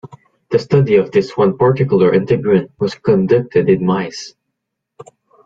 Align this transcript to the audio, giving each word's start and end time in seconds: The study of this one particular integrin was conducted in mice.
The 0.49 0.57
study 0.57 0.95
of 0.95 1.11
this 1.11 1.37
one 1.37 1.59
particular 1.59 2.11
integrin 2.11 2.71
was 2.79 2.95
conducted 2.95 3.69
in 3.69 3.85
mice. 3.85 4.33